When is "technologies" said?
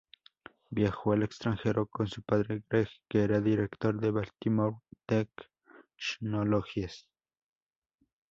5.05-7.05